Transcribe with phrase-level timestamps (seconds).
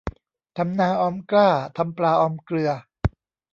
[0.57, 2.71] ทำนาออมกล้า ทำปลาออมเกลือ